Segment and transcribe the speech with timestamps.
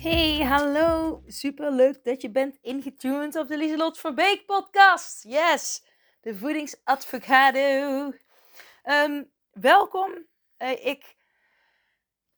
[0.00, 1.22] Hey, hallo.
[1.26, 5.22] Super leuk dat je bent ingetuned op de Lieselot Verbeek podcast.
[5.22, 5.84] Yes,
[6.20, 8.12] de voedingsadvocado.
[8.84, 10.26] Um, welkom.
[10.58, 11.16] Uh, ik,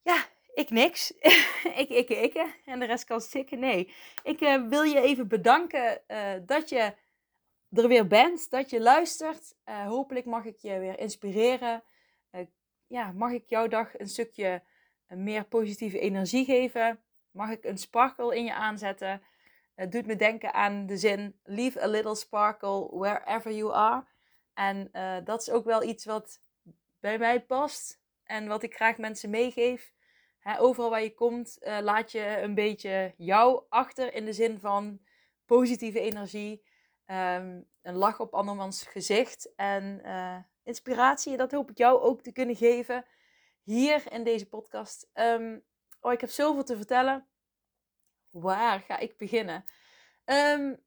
[0.03, 1.11] ja, ik niks.
[1.83, 2.47] ik, ik, ik.
[2.65, 3.59] En de rest kan stikken.
[3.59, 3.93] Nee,
[4.23, 6.95] ik uh, wil je even bedanken uh, dat je
[7.71, 9.55] er weer bent, dat je luistert.
[9.65, 11.85] hopelijk mag ik je weer inspireren.
[12.87, 14.63] ja, mag ik jouw dag een stukje
[15.09, 19.23] meer positieve energie geven mag ik een sparkle in je aanzetten.
[19.75, 24.05] Het doet me denken aan de zin: Leave a little sparkle wherever you are.
[24.55, 26.41] En uh, dat is ook wel iets wat
[27.01, 29.93] bij mij past en wat ik graag mensen meegeef.
[30.59, 35.01] Overal waar je komt, uh, laat je een beetje jou achter in de zin van
[35.47, 36.65] positieve energie,
[37.07, 41.37] um, een lach op andermans gezicht en uh, inspiratie.
[41.37, 43.05] Dat hoop ik jou ook te kunnen geven
[43.63, 45.11] hier in deze podcast.
[45.15, 45.63] Um,
[46.03, 47.29] Oh, ik heb zoveel te vertellen.
[48.31, 49.65] Waar ga ik beginnen?
[50.25, 50.83] Um,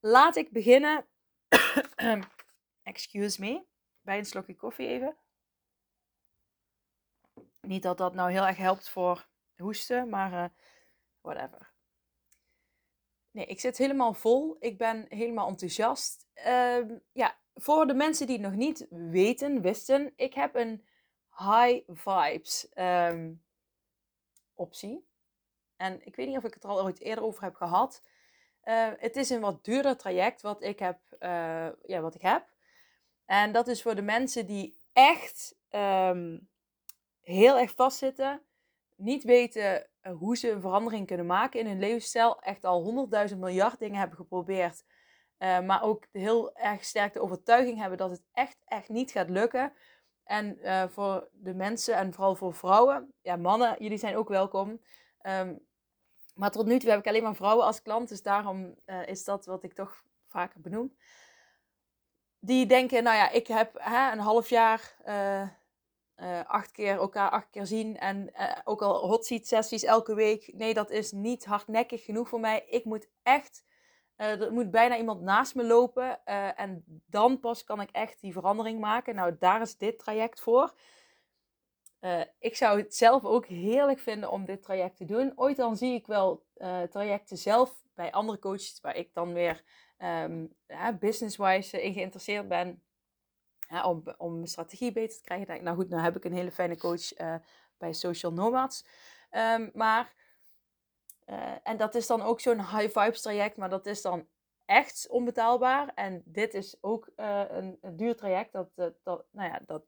[0.00, 1.06] laat ik beginnen.
[2.82, 3.64] Excuse me.
[4.00, 5.16] Bij een slokje koffie even.
[7.60, 10.44] Niet dat dat nou heel erg helpt voor hoesten, maar uh,
[11.20, 11.72] whatever.
[13.30, 14.56] Nee, ik zit helemaal vol.
[14.60, 16.26] Ik ben helemaal enthousiast.
[16.46, 20.86] Um, ja, voor de mensen die het nog niet weten, wisten, ik heb een
[21.36, 23.43] high vibes um,
[24.54, 25.06] optie.
[25.76, 28.02] En ik weet niet of ik het er al ooit eerder over heb gehad.
[28.64, 30.98] Uh, het is een wat duurder traject wat ik heb.
[31.20, 32.46] Uh, ja, wat ik heb.
[33.24, 36.48] En dat is voor de mensen die echt um,
[37.20, 38.42] heel erg vastzitten.
[38.96, 42.40] Niet weten uh, hoe ze een verandering kunnen maken in hun levensstijl.
[42.40, 44.84] Echt al honderdduizend miljard dingen hebben geprobeerd.
[45.38, 49.72] maar ook heel erg sterk de overtuiging hebben dat het echt, echt niet gaat lukken.
[50.24, 54.80] En uh, voor de mensen en vooral voor vrouwen, ja, mannen, jullie zijn ook welkom.
[55.22, 55.66] Um,
[56.34, 59.24] maar tot nu toe heb ik alleen maar vrouwen als klant, dus daarom uh, is
[59.24, 60.96] dat wat ik toch vaker benoem.
[62.38, 65.48] Die denken, nou ja, ik heb hè, een half jaar uh,
[66.46, 68.32] acht keer elkaar acht keer zien en
[68.64, 70.52] ook al hot seat sessies elke week.
[70.54, 72.64] Nee, dat is niet hardnekkig genoeg voor mij.
[72.68, 73.64] Ik moet echt
[74.16, 76.20] uh, er moet bijna iemand naast me lopen.
[76.24, 79.14] Uh, en dan pas kan ik echt die verandering maken.
[79.14, 80.74] Nou, daar is dit traject voor.
[82.00, 85.32] Uh, ik zou het zelf ook heerlijk vinden om dit traject te doen.
[85.34, 86.46] Ooit dan zie ik wel
[86.90, 89.62] trajecten zelf bij andere coaches, waar ik dan weer
[89.98, 90.54] um,
[90.98, 92.82] business-wise in geïnteresseerd ben.
[93.84, 95.46] Om, om mijn strategie beter te krijgen.
[95.46, 97.12] Denk, nou goed, nou heb ik een hele fijne coach
[97.78, 98.86] bij Social Nomads.
[99.30, 100.14] Um, maar
[101.26, 104.28] uh, en dat is dan ook zo'n high vibes traject, maar dat is dan
[104.64, 105.92] echt onbetaalbaar.
[105.94, 108.52] En dit is ook uh, een, duur traject.
[108.52, 109.84] Dat, dat, dat, nou ja, dat,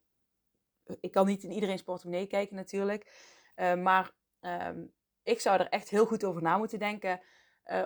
[1.00, 3.34] ik kan niet in iedereen's portemonnee kijken natuurlijk.
[3.56, 4.92] Maar um,
[5.22, 7.20] ik zou er echt heel goed over na moeten denken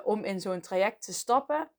[0.05, 1.71] om in zo'n traject te stappen.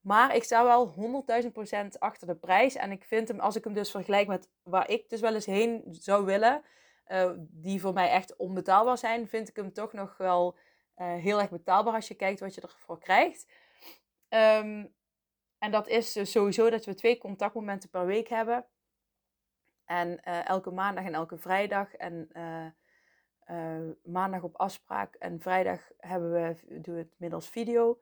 [0.00, 0.94] Maar ik sta wel
[1.42, 2.74] 100.000% achter de prijs.
[2.74, 5.46] En ik vind hem, als ik hem dus vergelijk met waar ik dus wel eens
[5.46, 6.62] heen zou willen,
[7.38, 10.56] die voor mij echt onbetaalbaar zijn, vind ik hem toch nog wel
[10.98, 13.46] uh, heel erg betaalbaar als je kijkt wat je ervoor krijgt.
[14.28, 14.94] Um,
[15.58, 18.66] en dat is dus sowieso dat we twee contactmomenten per week hebben.
[19.84, 21.94] En uh, elke maandag en elke vrijdag.
[21.94, 28.00] En uh, maandag op afspraak en vrijdag hebben we, doen we het middels video.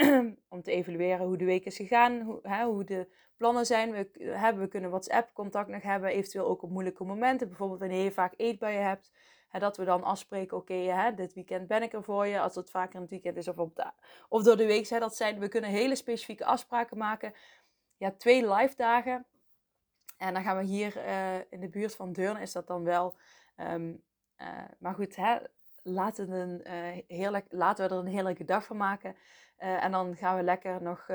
[0.48, 3.90] om te evalueren hoe de week is gegaan, hoe, hè, hoe de plannen zijn.
[3.90, 7.48] We, hebben, we kunnen WhatsApp-contact nog hebben, eventueel ook op moeilijke momenten.
[7.48, 9.12] Bijvoorbeeld wanneer je vaak eetbuien hebt
[9.60, 12.40] dat we dan afspreken, oké, okay, dit weekend ben ik er voor je.
[12.40, 13.92] Als het vaker het weekend is of, op
[14.28, 14.88] of door de week.
[14.88, 17.34] Hè, dat zijn, we kunnen hele specifieke afspraken maken.
[17.96, 19.26] Ja, twee live dagen.
[20.16, 23.16] En dan gaan we hier uh, in de buurt van Deurne, is dat dan wel.
[23.56, 24.02] Um,
[24.38, 25.38] uh, maar goed, hè,
[25.82, 29.16] laten, we een, uh, heerlijk, laten we er een heerlijke dag van maken.
[29.56, 31.06] en dan gaan we lekker nog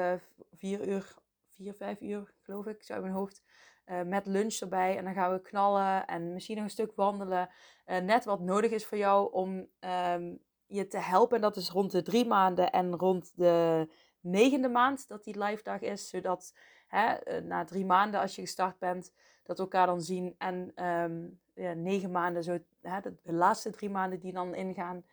[0.57, 1.15] vier uur,
[1.53, 3.43] vier, vijf uur, geloof ik, zo in mijn hoofd.
[3.91, 4.97] Uh, met lunch erbij.
[4.97, 7.49] En dan gaan we knallen en misschien nog een stuk wandelen.
[7.85, 9.67] Uh, net wat nodig is voor jou om
[10.13, 11.35] um, je te helpen.
[11.35, 13.87] En dat is rond de drie maanden en rond de
[14.19, 16.09] negende maand dat die live dag is.
[16.09, 16.53] Zodat
[16.87, 19.13] hè, uh, na drie maanden als je gestart bent,
[19.43, 20.35] dat we elkaar dan zien.
[20.37, 25.05] En ehm, ja, negen maanden, zo, hè, de, laatste drie maanden die dan ingaan.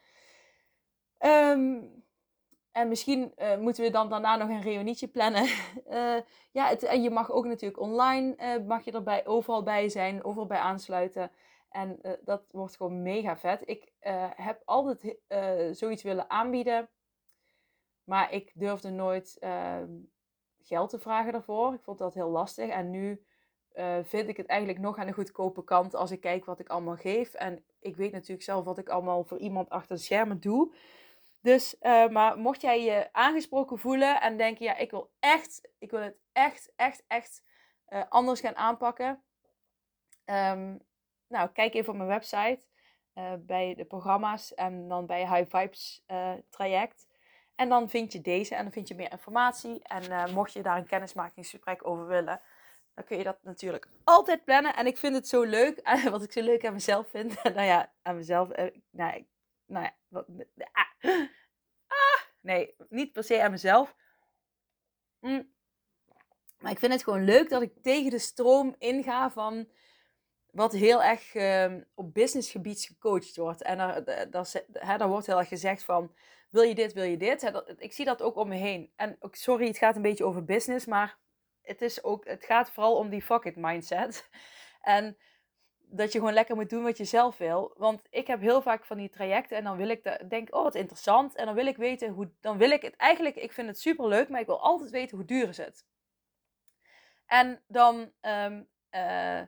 [1.19, 1.82] Ehm,
[2.75, 5.44] en misschien uh, moeten we dan daarna nog een reunietje plannen.
[5.91, 6.17] uh,
[6.59, 10.25] ja, het, en je mag ook natuurlijk online, uh, mag je erbij overal bij zijn,
[10.25, 11.31] overal bij aansluiten.
[11.69, 13.62] En dat wordt gewoon mega vet.
[13.65, 13.93] Ik
[14.35, 15.17] heb altijd
[15.76, 16.88] zoiets willen aanbieden.
[18.05, 19.91] Maar ik durfde nooit ehm,
[20.62, 21.75] geld te vragen daarvoor.
[21.75, 22.69] Ik vond dat heel lastig.
[22.71, 23.25] En nu
[24.03, 26.97] vind ik het eigenlijk nog aan de goedkope kant als ik kijk wat ik allemaal
[26.97, 27.35] geef.
[27.35, 30.75] En ik weet natuurlijk zelf wat ik allemaal voor iemand achter de schermen doe.
[31.44, 35.91] Dus, uh, maar mocht jij je aangesproken voelen en denken, ja, ik wil echt, ik
[35.91, 37.44] wil het echt, echt, echt
[37.88, 39.23] uh, anders gaan aanpakken.
[40.25, 40.82] Um,
[41.29, 42.67] nou, kijk even op mijn website
[43.38, 46.05] bij de programma's en dan bij High Vibes
[46.50, 47.06] traject.
[47.55, 49.82] En dan vind je deze en dan vind je meer informatie.
[49.82, 52.40] En mocht je daar een kennismakingsgesprek over willen,
[52.94, 54.76] dan kun je dat natuurlijk altijd plannen.
[54.76, 55.81] En ik vind het zo leuk,
[56.11, 57.43] wat ik zo leuk aan mezelf vind.
[57.43, 58.50] nou ja, aan mezelf.
[58.50, 59.26] Eh, nou,
[59.66, 60.26] nou ja, wat,
[60.72, 61.14] ah,
[61.87, 63.94] ah, nee, niet per se aan mezelf.
[65.20, 65.52] Mm.
[66.58, 69.69] Maar ik vind het gewoon leuk dat ik tegen de stroom inga van
[70.50, 73.62] wat heel erg uh, op businessgebied gecoacht wordt.
[73.62, 73.78] En
[74.99, 76.14] daar wordt heel erg gezegd van,
[76.50, 77.52] wil je dit, wil je dit?
[77.78, 78.93] ik zie dat ook om me heen.
[78.96, 81.19] En sorry, het gaat een beetje over business, maar
[81.62, 84.28] het, is ook, het gaat vooral om die fuck it mindset.
[84.81, 85.16] En
[85.96, 87.75] dat je gewoon lekker moet doen wat je zelf wil.
[87.76, 90.62] Want ik heb heel vaak van die trajecten en dan wil ik de, denk, oh
[90.62, 91.35] wat interessant.
[91.35, 94.08] En dan wil ik weten hoe, dan wil ik het eigenlijk, ik vind het super
[94.08, 95.87] leuk, maar ik wil altijd weten hoe duur is het.
[97.26, 99.43] En dan um, uh,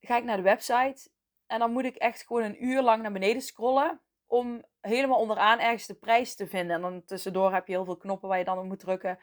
[0.00, 1.10] ga ik naar de website
[1.46, 5.58] en dan moet ik echt gewoon een uur lang naar beneden scrollen om helemaal onderaan
[5.58, 6.76] ergens de prijs te vinden.
[6.76, 9.18] En dan tussendoor heb je heel veel knoppen waar je dan op moet drukken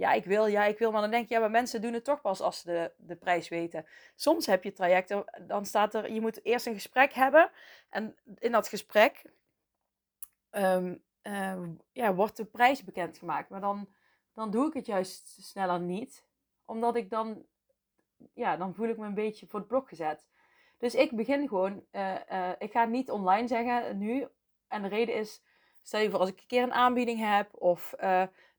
[0.00, 0.90] ja, ik wil, ja, ik wil.
[0.90, 3.16] Maar dan denk je, ja, maar mensen doen het toch pas als ze de, de
[3.16, 3.86] prijs weten.
[4.14, 7.50] Soms heb je trajecten, dan staat er, je moet eerst een gesprek hebben.
[7.88, 9.22] En in dat gesprek
[10.50, 11.62] um, uh,
[11.92, 13.48] ja, wordt de prijs bekendgemaakt.
[13.48, 13.88] Maar dan,
[14.34, 16.24] dan doe ik het juist sneller niet.
[16.64, 17.44] Omdat ik dan,
[18.34, 20.28] ja, dan voel ik me een beetje voor het blok gezet.
[20.78, 24.28] Dus ik begin gewoon, uh, uh, ik ga niet online zeggen nu.
[24.68, 25.42] En de reden is,
[25.82, 27.94] stel je voor als ik een keer een aanbieding heb of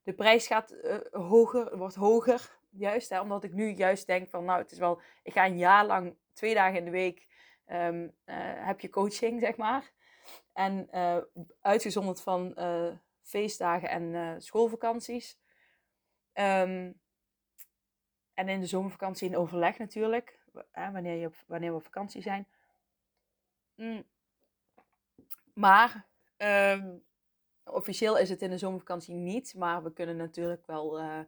[0.02, 2.60] de prijs gaat uh, hoger, wordt hoger.
[2.70, 5.58] Juist, hè, omdat ik nu juist denk van, nou, het is wel, ik ga een
[5.58, 7.26] jaar lang, twee dagen in de week,
[7.66, 8.12] um, uh,
[8.66, 9.90] heb je coaching, zeg maar.
[10.52, 11.16] En uh,
[11.60, 12.56] uitgezonderd van
[13.22, 15.38] feestdagen en schoolvakanties.
[16.34, 17.00] Um,
[18.34, 20.38] en in de zomervakantie in overleg natuurlijk,
[20.70, 22.46] hè, wanneer, je wanneer we op vakantie zijn.
[23.74, 24.04] Mm.
[25.54, 26.06] Maar
[26.36, 27.04] um,
[27.64, 31.18] Officieel is het in de zomervakantie niet, maar we kunnen natuurlijk wel uh,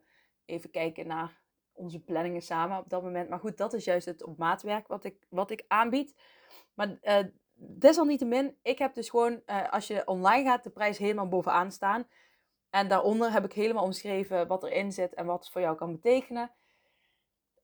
[0.44, 1.42] even kijken naar
[1.72, 3.28] onze planningen samen op dat moment.
[3.28, 6.14] Maar goed, dat is juist het op maatwerk wat ik, wat ik aanbied.
[6.74, 7.18] Maar uh,
[7.54, 12.06] desalniettemin, ik heb dus gewoon, uh, als je online gaat, de prijs helemaal bovenaan staan.
[12.70, 15.92] En daaronder heb ik helemaal omschreven wat erin zit en wat het voor jou kan
[15.92, 16.50] betekenen.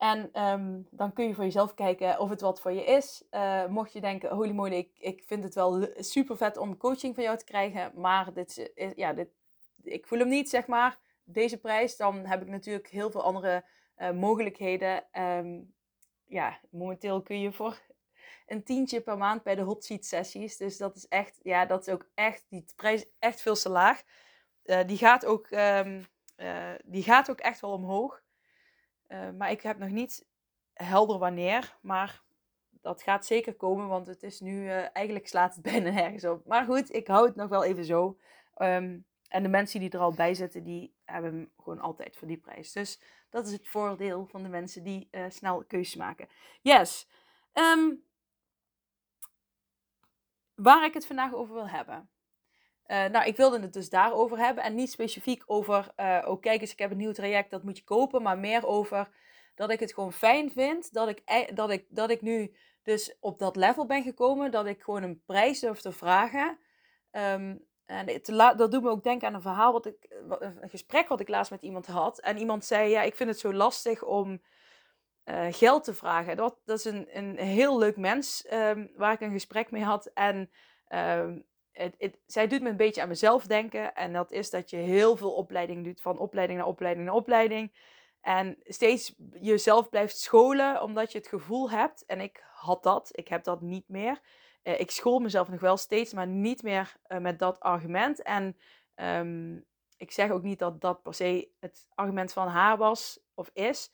[0.00, 3.24] En um, dan kun je voor jezelf kijken of het wat voor je is.
[3.30, 7.14] Uh, mocht je denken, holy moly, ik, ik vind het wel super vet om coaching
[7.14, 7.92] van jou te krijgen.
[7.94, 9.28] Maar dit, is, ja, dit,
[9.82, 11.96] ik voel hem niet, zeg maar, deze prijs.
[11.96, 13.64] Dan heb ik natuurlijk heel veel andere
[13.96, 15.04] uh, mogelijkheden.
[15.12, 15.74] Um,
[16.26, 17.78] ja, momenteel kun je voor
[18.46, 20.56] een tientje per maand bij de hot seat sessies.
[20.56, 24.02] Dus dat is echt, ja, dat is ook echt, die prijs echt veel te laag.
[24.86, 26.06] Die, gaat ook, um,
[26.84, 28.22] die gaat ook echt wel omhoog.
[29.12, 30.26] Uh, maar ik heb nog niet
[30.72, 31.76] helder wanneer.
[31.80, 32.22] Maar
[32.80, 36.46] dat gaat zeker komen, want het is nu, uh, eigenlijk slaat het bijna nergens op.
[36.46, 38.18] Maar goed, ik hou het nog wel even zo.
[38.56, 42.28] Um, en de mensen die er al bij zitten, die hebben hem gewoon altijd voor
[42.28, 42.72] die prijs.
[42.72, 43.00] Dus
[43.30, 46.28] dat is het voordeel van de mensen die uh, snel keuzes maken.
[46.62, 47.08] Yes.
[47.52, 48.02] Um,
[50.54, 52.10] waar ik het vandaag over wil hebben.
[52.90, 56.60] Uh, nou, ik wilde het dus daarover hebben en niet specifiek over, uh, oh kijk
[56.60, 59.08] eens, ik heb een nieuw traject, dat moet je kopen, maar meer over
[59.54, 61.22] dat ik het gewoon fijn vind dat ik,
[61.56, 65.22] dat ik, dat ik nu dus op dat level ben gekomen, dat ik gewoon een
[65.26, 66.58] prijs durf te vragen.
[67.10, 68.20] Um, en
[68.56, 70.06] dat doet me ook denken aan een verhaal, wat ik,
[70.38, 72.20] een gesprek wat ik laatst met iemand had.
[72.20, 74.42] En iemand zei, ja, ik vind het zo lastig om
[75.24, 76.36] uh, geld te vragen.
[76.36, 80.06] Dat, dat is een, een heel leuk mens um, waar ik een gesprek mee had.
[80.06, 80.50] En
[80.88, 83.94] um, het, het, zij doet me een beetje aan mezelf denken.
[83.94, 87.72] En dat is dat je heel veel opleiding doet, van opleiding naar opleiding naar opleiding.
[88.20, 93.28] En steeds jezelf blijft scholen, omdat je het gevoel hebt, en ik had dat, ik
[93.28, 94.20] heb dat niet meer.
[94.62, 98.22] Uh, ik school mezelf nog wel steeds, maar niet meer uh, met dat argument.
[98.22, 98.56] En
[98.94, 99.64] um,
[99.96, 103.92] ik zeg ook niet dat dat per se het argument van haar was of is.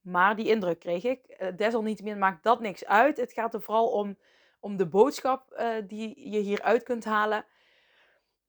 [0.00, 1.36] Maar die indruk kreeg ik.
[1.38, 3.16] Uh, desalniettemin maakt dat niks uit.
[3.16, 4.18] Het gaat er vooral om,
[4.60, 7.44] om de boodschap uh, die je hieruit kunt halen.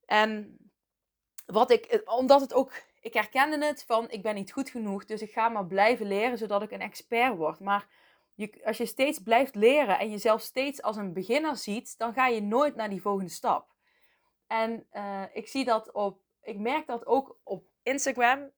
[0.06, 0.58] En
[1.46, 5.22] wat ik, omdat het ook, ik herkende het van ik ben niet goed genoeg, dus
[5.22, 7.60] ik ga maar blijven leren zodat ik een expert word.
[7.60, 7.86] Maar
[8.34, 12.26] je, als je steeds blijft leren en jezelf steeds als een beginner ziet, dan ga
[12.26, 13.68] je nooit naar die volgende stap.
[14.46, 18.50] En uh, ik zie dat op, ik merk dat ook op Instagram.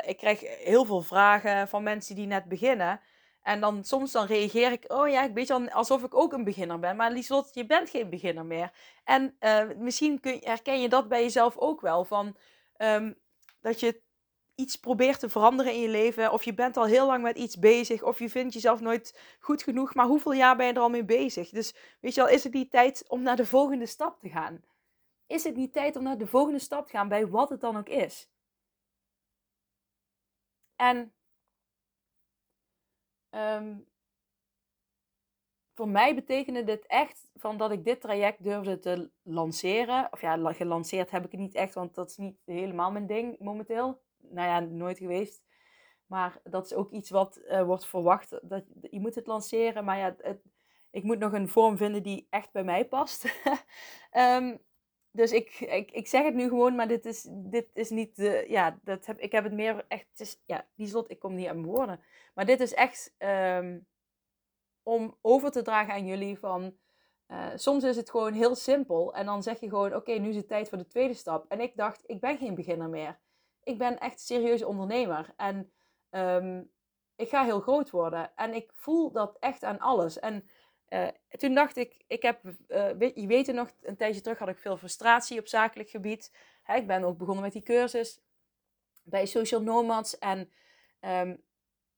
[0.00, 3.00] Ik krijg heel veel vragen van mensen die net beginnen.
[3.42, 6.44] En dan soms dan reageer ik, oh ja, ik weet dan alsof ik ook een
[6.44, 6.96] beginner ben.
[6.96, 8.72] Maar Lieslot, je bent geen beginner meer.
[9.04, 12.04] En uh, misschien kun, herken je dat bij jezelf ook wel.
[12.04, 12.36] Van,
[12.76, 13.18] um,
[13.60, 14.02] dat je
[14.54, 16.32] iets probeert te veranderen in je leven.
[16.32, 18.02] Of je bent al heel lang met iets bezig.
[18.02, 19.94] Of je vindt jezelf nooit goed genoeg.
[19.94, 21.48] Maar hoeveel jaar ben je er al mee bezig?
[21.50, 24.64] Dus weet je wel, is het niet tijd om naar de volgende stap te gaan?
[25.26, 27.76] Is het niet tijd om naar de volgende stap te gaan bij wat het dan
[27.76, 28.28] ook is?
[30.76, 31.12] En
[33.30, 33.86] um,
[35.78, 40.08] voor mij betekende dit echt van dat ik dit traject durfde te lanceren.
[40.10, 43.38] Of ja, gelanceerd heb ik het niet echt, want dat is niet helemaal mijn ding
[43.38, 44.00] momenteel.
[44.18, 45.42] Nou ja, nooit geweest.
[46.06, 48.38] Maar dat is ook iets wat uh, wordt verwacht.
[48.42, 50.42] Dat, je moet het lanceren, maar ja, het,
[50.90, 53.24] ik moet nog een vorm vinden die echt bij mij past.
[54.12, 54.58] um,
[55.18, 58.44] dus ik, ik, ik zeg het nu gewoon, maar dit is, dit is niet de.
[58.48, 60.06] Ja, dat heb, ik heb het meer echt.
[60.16, 62.00] Is, ja, die slot, ik kom niet aan woorden.
[62.34, 63.86] Maar dit is echt um,
[64.82, 66.76] om over te dragen aan jullie van.
[67.28, 69.14] Uh, soms is het gewoon heel simpel.
[69.14, 71.44] En dan zeg je gewoon: Oké, nu is het tijd voor de tweede stap.
[71.48, 73.18] En ik dacht: Ik ben geen beginner meer.
[73.62, 75.34] Ik ben echt serieuze ondernemer.
[75.36, 75.72] En
[76.10, 76.70] um,
[77.16, 78.32] ik ga heel groot worden.
[78.36, 80.18] En ik voel dat echt aan alles.
[80.18, 80.48] En
[80.88, 84.58] uh, toen dacht ik, ik heb, uh, je weet nog, een tijdje terug had ik
[84.58, 86.32] veel frustratie op zakelijk gebied.
[86.62, 88.20] Hè, ik ben ook begonnen met die cursus
[89.02, 90.18] bij Social Nomads.
[90.18, 90.50] En
[91.00, 91.42] um,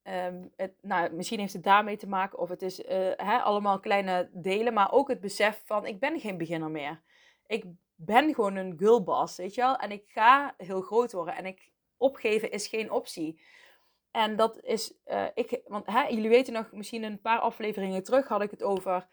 [0.03, 3.81] um, het, nou, misschien heeft het daarmee te maken, of het is uh, hè, allemaal
[3.81, 7.03] kleine delen, maar ook het besef van, ik ben geen beginner meer.
[7.47, 9.77] Ik ben gewoon een girlboss, weet je wel.
[9.77, 11.37] En ik ga heel groot worden.
[11.37, 13.41] En ik opgeven is geen optie.
[14.11, 18.29] En dat is, uh, ik, want hè, jullie weten nog, misschien een paar afleveringen terug
[18.29, 19.09] had ik het over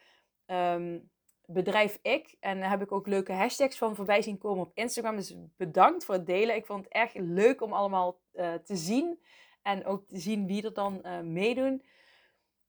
[0.46, 1.10] um,
[1.46, 2.36] bedrijf ik.
[2.40, 5.16] En daar heb ik ook leuke hashtags van voorbij zien komen op Instagram.
[5.16, 6.56] Dus bedankt voor het delen.
[6.56, 9.24] Ik vond het erg leuk om allemaal uh, te zien.
[9.62, 11.84] En ook te zien wie er dan uh, meedoen.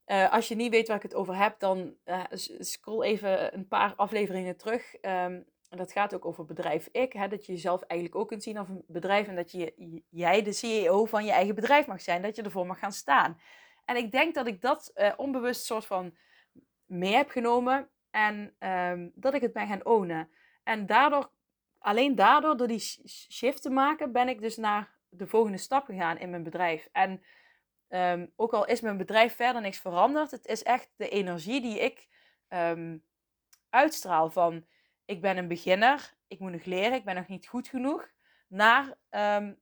[0.07, 1.95] als je niet weet waar ik het over heb, dan
[2.59, 4.95] scroll even een paar afleveringen terug.
[5.01, 7.13] Um, en dat gaat ook over bedrijf ik.
[7.13, 9.29] Hè, dat je jezelf eigenlijk ook kunt zien als een bedrijf.
[9.29, 12.23] En dat je, jij de CEO van je eigen bedrijf mag zijn.
[12.23, 13.41] Dat je ervoor mag gaan staan.
[13.85, 16.17] En ik denk dat ik dat uh, onbewust soort van
[16.87, 17.89] mee heb genomen.
[18.11, 20.31] En um, dat ik het ben gaan ownen.
[20.63, 21.31] En daardoor,
[21.79, 26.19] alleen daardoor, door die shift te maken, ben ik dus naar de volgende stap gegaan
[26.19, 26.89] in mijn bedrijf.
[26.93, 27.23] En
[27.89, 31.81] um, ook al is mijn bedrijf verder niks veranderd, het is echt de energie die
[31.81, 32.09] ik
[32.49, 33.05] um,
[33.71, 34.67] uitstraal van
[35.09, 38.11] ik ben een beginner, ik moet nog leren, ik ben nog niet goed genoeg,
[38.49, 39.59] naar um,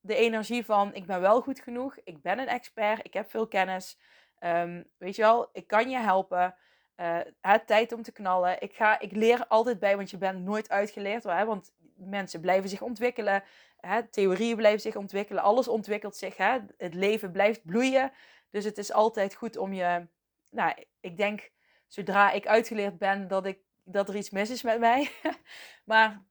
[0.00, 3.48] de energie van ik ben wel goed genoeg, ik ben een expert, ik heb veel
[3.48, 3.98] kennis,
[4.38, 6.54] um, weet je wel, ik kan je helpen.
[6.96, 8.60] Uh, het tijd om te knallen.
[8.60, 11.24] Ik, ga, ik leer altijd bij, want je bent nooit uitgeleerd.
[11.24, 11.44] Hè?
[11.44, 13.42] Want mensen blijven zich ontwikkelen.
[13.76, 14.08] Hè?
[14.08, 15.42] Theorieën blijven zich ontwikkelen.
[15.42, 16.36] Alles ontwikkelt zich.
[16.36, 16.58] Hè?
[16.76, 18.12] Het leven blijft bloeien.
[18.50, 20.06] Dus het is altijd goed om je.
[20.50, 21.50] Nou, ik denk
[21.86, 23.58] zodra ik uitgeleerd ben, dat ik
[23.90, 25.10] dat er iets mis is met mij.
[25.84, 26.22] maar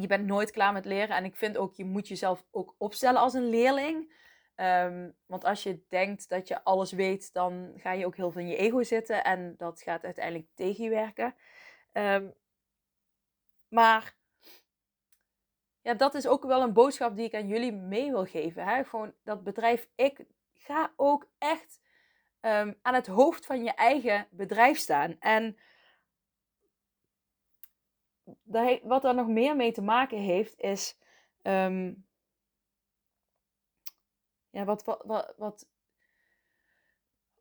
[0.00, 1.16] je bent nooit klaar met leren.
[1.16, 4.16] En ik vind ook, je moet jezelf ook opstellen als een leerling.
[4.56, 8.40] Um, want als je denkt dat je alles weet, dan ga je ook heel veel
[8.40, 9.24] in je ego zitten.
[9.24, 11.34] En dat gaat uiteindelijk tegen je werken.
[11.92, 12.34] Um,
[13.68, 14.16] maar
[15.80, 18.64] ja, dat is ook wel een boodschap die ik aan jullie mee wil geven.
[18.64, 18.84] Hè?
[18.84, 21.80] Gewoon dat bedrijf, ik ga ook echt
[22.40, 25.16] um, aan het hoofd van je eigen bedrijf staan.
[25.18, 25.58] En
[28.82, 30.98] wat er nog meer mee te maken heeft, is.
[31.42, 32.06] Um,
[34.50, 35.68] ja, wat, wat, wat.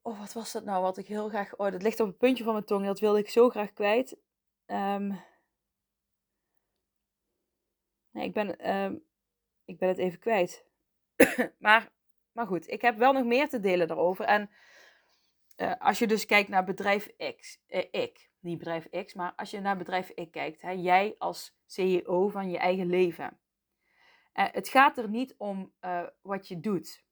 [0.01, 0.81] Oh, wat was dat nou?
[0.81, 1.55] Wat ik heel graag.
[1.55, 2.85] Oh, dat ligt op het puntje van mijn tong.
[2.85, 4.17] Dat wilde ik zo graag kwijt.
[4.65, 5.21] Um,
[8.11, 9.03] nee, ik ben, um,
[9.65, 10.65] ik ben het even kwijt.
[11.59, 11.91] maar,
[12.31, 14.25] maar goed, ik heb wel nog meer te delen daarover.
[14.25, 14.49] En
[15.57, 19.51] uh, als je dus kijkt naar bedrijf X, eh, ik, niet bedrijf X, maar als
[19.51, 23.39] je naar bedrijf ik kijkt, hè, jij als CEO van je eigen leven.
[24.33, 27.05] Uh, het gaat er niet om uh, wat je doet.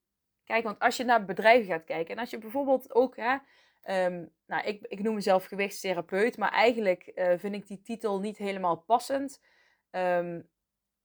[0.44, 3.38] Kijk, want als je naar bedrijven gaat kijken en als je bijvoorbeeld ook, hè,
[4.06, 8.38] um, nou, ik, ik noem mezelf gewichtstherapeut, maar eigenlijk uh, vind ik die titel niet
[8.38, 9.42] helemaal passend.
[9.92, 10.50] Um,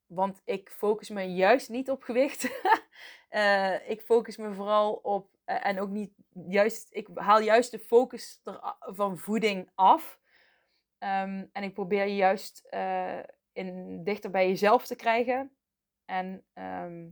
[0.07, 2.45] want ik focus me juist niet op gewicht.
[3.95, 6.13] ik focus me vooral op, en ook niet
[6.49, 10.19] juist, ik haal juist de focus er, van voeding af.
[10.99, 12.69] Ehm, en ik probeer je juist
[13.53, 15.51] in, dichter bij jezelf te krijgen.
[16.05, 17.09] En ehm,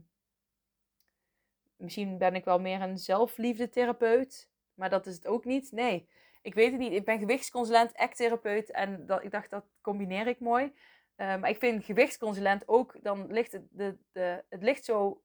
[1.75, 5.71] misschien ben ik wel meer een zelfliefdetherapeut, maar dat is het ook niet.
[5.71, 6.09] Nee,
[6.41, 6.93] ik weet het niet.
[6.93, 10.73] Ik ben gewichtsconsulent, act-therapeut en dat, ik dacht dat combineer ik mooi.
[11.17, 15.21] Uh, maar ik vind gewichtsconsulent ook, dan ligt het, de, de, het ligt zo,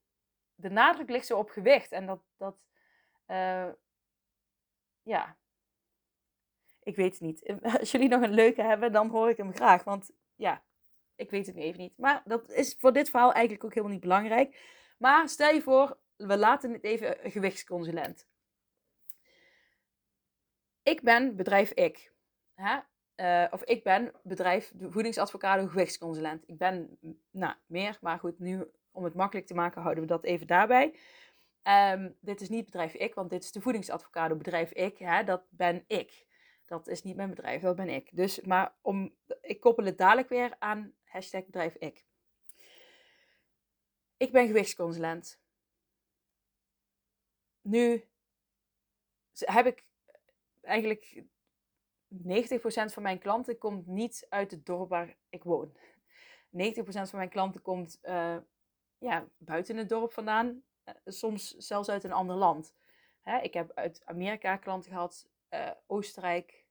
[0.54, 1.92] de nadruk ligt zo op gewicht.
[1.92, 2.56] En dat, dat
[3.26, 3.68] uh,
[5.02, 5.36] ja,
[6.82, 7.54] ik weet het niet.
[7.80, 9.84] Als jullie nog een leuke hebben, dan hoor ik hem graag.
[9.84, 10.62] Want ja,
[11.14, 11.98] ik weet het nu even niet.
[11.98, 14.56] Maar dat is voor dit verhaal eigenlijk ook helemaal niet belangrijk.
[14.98, 18.28] Maar stel je voor, we laten het even een gewichtsconsulent.
[20.82, 22.12] Ik ben bedrijf ik.
[22.54, 22.78] Hè?
[23.16, 26.42] Uh, of ik ben bedrijf voedingsadvocado gewichtsconsulent.
[26.46, 26.98] Ik ben,
[27.30, 30.98] nou, meer, maar goed, nu om het makkelijk te maken houden we dat even daarbij.
[31.68, 34.98] Um, dit is niet bedrijf ik, want dit is de voedingsadvocado bedrijf ik.
[34.98, 35.24] Hè?
[35.24, 36.26] Dat ben ik.
[36.64, 38.16] Dat is niet mijn bedrijf, dat ben ik.
[38.16, 42.04] Dus, maar om, ik koppel het dadelijk weer aan hashtag bedrijf ik.
[44.16, 45.40] Ik ben gewichtsconsulent.
[47.60, 48.08] Nu
[49.38, 49.86] heb ik
[50.60, 51.24] eigenlijk
[52.22, 55.76] 90% van mijn klanten komt niet uit het dorp waar ik woon.
[55.76, 55.76] 90%
[56.84, 58.36] van mijn klanten komt uh,
[58.98, 60.62] ja, buiten het dorp vandaan.
[60.84, 62.74] Uh, soms zelfs uit een ander land.
[63.20, 66.62] Hè, ik heb uit Amerika klanten gehad, uh, Oostenrijk,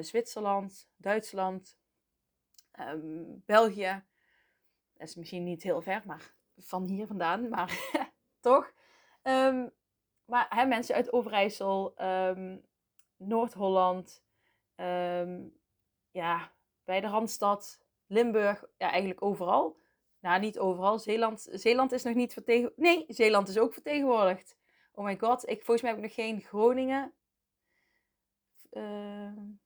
[0.00, 1.78] Zwitserland, Duitsland,
[2.80, 4.04] um, België.
[4.92, 7.78] Dat is misschien niet heel ver, maar van hier vandaan, maar
[8.40, 8.72] toch.
[9.22, 9.70] Um,
[10.24, 12.64] maar hè, mensen uit Overijssel, um,
[13.16, 14.24] Noord-Holland,
[16.10, 16.52] ja,
[16.84, 19.79] bij de Randstad, Limburg, ja, eigenlijk overal.
[20.20, 20.98] Nou, niet overal.
[20.98, 22.80] Zeeland, Zeeland is nog niet vertegenwoordigd.
[22.80, 24.56] Nee, Zeeland is ook vertegenwoordigd.
[24.92, 27.12] Oh my god, ik, volgens mij heb ik nog geen Groningen.
[28.72, 28.82] Uh,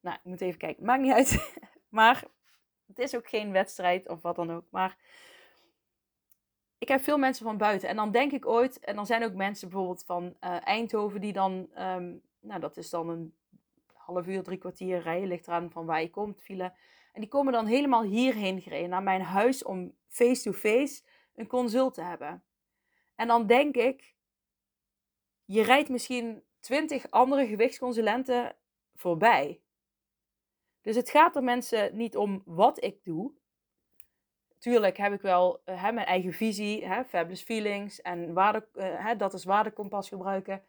[0.01, 0.85] nou, ik moet even kijken.
[0.85, 1.59] Maakt niet uit.
[1.89, 2.25] maar
[2.87, 4.65] het is ook geen wedstrijd of wat dan ook.
[4.71, 4.97] Maar
[6.79, 7.89] ik heb veel mensen van buiten.
[7.89, 11.33] En dan denk ik ooit, en dan zijn ook mensen bijvoorbeeld van uh, Eindhoven die
[11.33, 13.35] dan, um, nou dat is dan een
[13.93, 16.73] half uur, drie kwartier rijden, ligt eraan van waar je komt, file.
[17.15, 21.03] En die komen dan helemaal hierheen gereden, naar mijn huis, om face-to-face -face
[21.35, 22.45] een consult te hebben.
[23.15, 24.15] En dan denk ik,
[25.45, 28.57] je rijdt misschien twintig andere gewichtsconsulenten
[28.95, 29.61] voorbij.
[30.81, 33.33] Dus het gaat er mensen niet om wat ik doe.
[34.59, 39.17] Tuurlijk heb ik wel uh, hè, mijn eigen visie, hè, fabulous feelings en uh, hè,
[39.17, 40.65] dat is waardekompas gebruiken.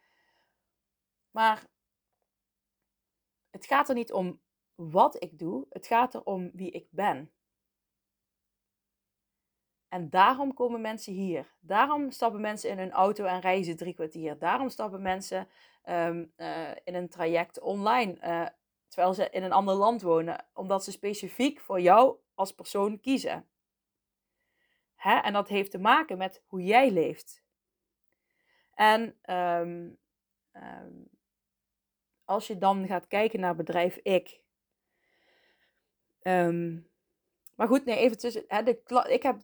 [1.30, 1.66] Maar
[3.50, 4.40] het gaat er niet om
[4.76, 7.30] wat ik doe, het gaat er om wie ik ben.
[9.88, 11.54] En daarom komen mensen hier.
[11.60, 14.38] Daarom stappen mensen in hun auto en reizen drie kwartier.
[14.38, 15.48] Daarom stappen mensen
[15.84, 18.18] um, uh, in een traject online
[18.88, 23.48] terwijl ze in een ander land wonen, omdat ze specifiek voor jou als persoon kiezen.
[24.94, 25.16] Hè?
[25.18, 27.44] En dat heeft te maken met hoe jij leeft.
[28.74, 29.98] En um,
[30.52, 31.08] um,
[32.24, 34.44] als je dan gaat kijken naar bedrijf ik.
[36.26, 36.88] Um,
[37.54, 38.44] maar goed, nee, even tussen.
[38.48, 39.36] Hè, de, ik heb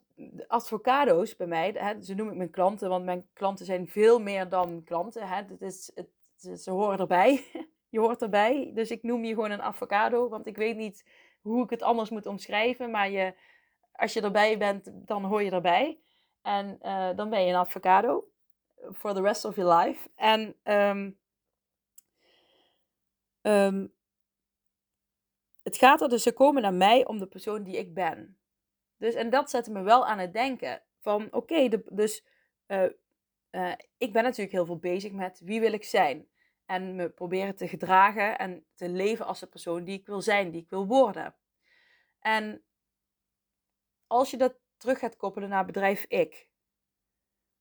[0.46, 4.48] advocado's bij mij, hè, ze noem ik mijn klanten, want mijn klanten zijn veel meer
[4.48, 5.28] dan klanten.
[5.28, 5.42] Hè.
[5.58, 6.08] Is, het,
[6.60, 7.44] ze horen erbij.
[7.88, 8.70] je hoort erbij.
[8.74, 11.04] Dus ik noem je gewoon een avocado, want ik weet niet
[11.40, 12.90] hoe ik het anders moet omschrijven.
[12.90, 13.34] Maar je,
[13.92, 15.98] als je erbij bent, dan hoor je erbij.
[16.42, 18.24] En uh, dan ben je een avocado.
[18.94, 20.08] For the rest of your life.
[20.14, 20.54] En
[23.42, 23.92] um,
[25.62, 28.38] het gaat er dus, ze komen naar mij om de persoon die ik ben.
[28.96, 30.82] Dus, en dat zette me wel aan het denken.
[31.00, 32.24] Van oké, dus
[32.66, 32.84] uh,
[33.50, 36.28] uh, ik ben natuurlijk heel veel bezig met wie wil ik zijn.
[36.66, 40.50] En me proberen te gedragen en te leven als de persoon die ik wil zijn,
[40.50, 41.34] die ik wil worden.
[42.18, 42.62] En
[44.06, 46.48] als je dat terug gaat koppelen naar bedrijf ik.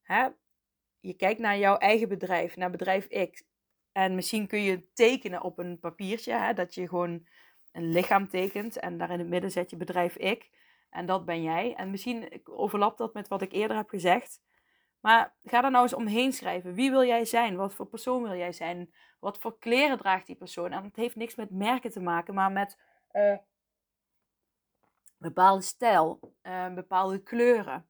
[0.01, 0.29] Hè?
[0.99, 3.43] Je kijkt naar jouw eigen bedrijf, naar bedrijf ik.
[3.91, 7.27] En misschien kun je tekenen op een papiertje, hè, dat je gewoon
[7.71, 10.49] een lichaam tekent en daar in het midden zet je bedrijf ik.
[10.89, 11.75] En dat ben jij.
[11.75, 14.41] En misschien overlapt dat met wat ik eerder heb gezegd.
[14.99, 16.73] Maar ga er nou eens omheen schrijven.
[16.73, 17.55] Wie wil jij zijn?
[17.55, 18.93] Wat voor persoon wil jij zijn?
[19.19, 20.71] Wat voor kleren draagt die persoon?
[20.71, 22.79] En het heeft niks met merken te maken, maar met
[23.12, 23.38] uh,
[25.17, 27.88] bepaalde stijl, uh, bepaalde kleuren.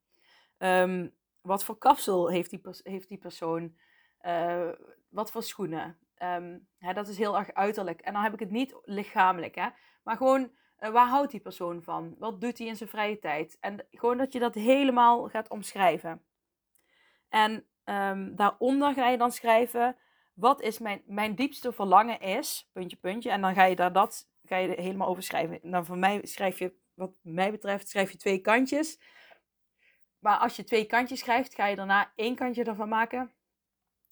[0.58, 3.76] Um, wat voor kapsel heeft die, heeft die persoon?
[4.22, 4.70] Uh,
[5.10, 5.98] wat voor schoenen?
[6.24, 8.02] Um, hè, dat is heel erg uiterlijk.
[8.02, 9.68] En dan heb ik het niet lichamelijk, hè?
[10.04, 10.52] maar gewoon
[10.90, 12.16] waar houdt die persoon van?
[12.18, 13.58] Wat doet hij in zijn vrije tijd?
[13.60, 16.24] En gewoon dat je dat helemaal gaat omschrijven.
[17.30, 19.98] En ehm, daaronder ga je dan schrijven,
[20.34, 23.30] wat is mijn, mijn diepste verlangen is, puntje, puntje.
[23.30, 25.60] En dan ga je daar dat, ga je helemaal over schrijven.
[25.62, 29.00] Nou, voor mij schrijf je, wat mij betreft, schrijf je twee kantjes.
[30.20, 33.32] Maar als je twee kantjes schrijft, ga je daarna één kantje ervan maken.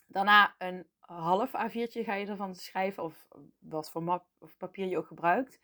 [0.08, 3.28] Daarna een half A4'tje ga je ervan schrijven, of
[3.60, 5.60] wat voor map of papier je ook gebruikt.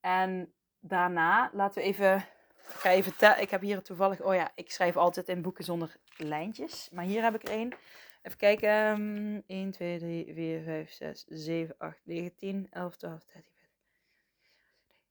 [0.00, 3.40] En daarna, laten we even, ga even tellen.
[3.40, 6.88] Ik heb hier toevallig, oh ja, ik schrijf altijd in boeken zonder lijntjes.
[6.92, 7.72] Maar hier heb ik er één.
[8.22, 9.44] Even kijken.
[9.46, 13.52] 1, 2, 3, 4, 5, 6, 7, 8, 9, 10, 11, 12, 13,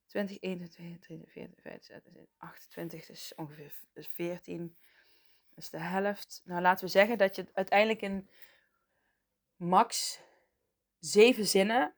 [0.08, 3.06] 14, 20, 21, 22, 24, 25, 26, 28.
[3.06, 4.76] Dus ongeveer 14.
[5.50, 6.42] Dat is de helft.
[6.46, 8.30] Nou, laten we zeggen dat je uiteindelijk in
[9.64, 10.22] max
[11.00, 11.94] zeven zinnen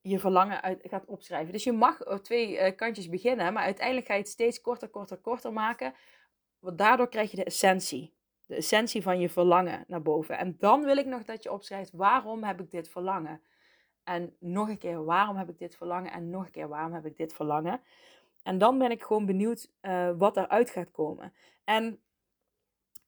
[0.00, 1.52] je verlangen uit, gaat opschrijven.
[1.52, 4.88] Dus je mag op twee uh, kantjes beginnen, maar uiteindelijk ga je het steeds korter,
[4.88, 5.94] korter, korter maken.
[6.58, 8.14] Want daardoor krijg je de essentie.
[8.46, 10.38] De essentie van je verlangen naar boven.
[10.38, 13.42] En dan wil ik nog dat je opschrijft, waarom heb ik dit verlangen?
[14.04, 16.12] En nog een keer, waarom heb ik dit verlangen?
[16.12, 17.80] En nog een keer, waarom heb ik dit verlangen?
[18.42, 21.32] En dan ben ik gewoon benieuwd uh, wat eruit gaat komen.
[21.64, 22.00] En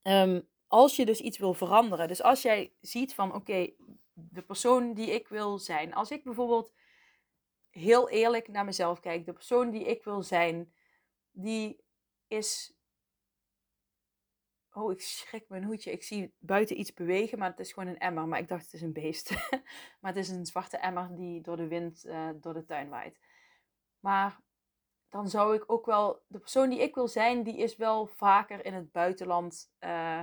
[0.03, 3.71] um, als je dus iets wil veranderen, dus als jij ziet van oké,
[4.13, 6.73] de persoon die ik wil zijn, als ik bijvoorbeeld
[7.71, 10.73] heel eerlijk naar mezelf kijk, de persoon die ik wil zijn,
[11.31, 11.85] die
[12.29, 12.77] is.
[14.73, 15.93] Oh, ik schrik mijn hoedje.
[15.93, 18.29] Ik zie buiten iets bewegen, maar het is gewoon een emmer.
[18.29, 19.31] Maar ik dacht het is een beest.
[20.01, 23.19] maar het is een zwarte emmer die door de wind uh, door de tuin waait.
[24.01, 24.41] Maar
[25.09, 26.23] dan zou ik ook wel.
[26.27, 29.73] De persoon die ik wil zijn, die is wel vaker in het buitenland.
[29.81, 30.21] Uh,